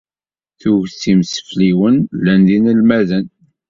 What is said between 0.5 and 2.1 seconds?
Tuget imsefliden